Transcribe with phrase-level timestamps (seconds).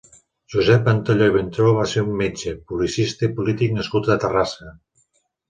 [0.51, 4.75] Josep Ventalló i Vintró va ser un metge, publicista i polític nascut a Terrassa.